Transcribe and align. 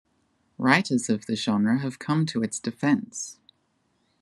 Writers 0.57 1.09
of 1.11 1.27
the 1.27 1.35
genre 1.35 1.77
have 1.77 1.99
come 1.99 2.25
to 2.25 2.41
its 2.41 2.57
defense. 2.59 3.37